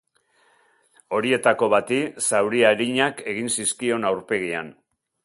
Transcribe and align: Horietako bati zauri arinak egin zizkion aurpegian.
Horietako 1.17 1.69
bati 1.73 1.99
zauri 2.29 2.63
arinak 2.71 3.21
egin 3.35 3.55
zizkion 3.57 4.09
aurpegian. 4.13 4.73